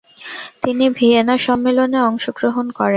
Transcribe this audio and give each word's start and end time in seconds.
তিনি 0.63 0.85
ভিয়েনা 0.97 1.35
সম্মেলনে 1.47 1.99
অংশগ্রহণ 2.09 2.65
করেন। 2.69 2.89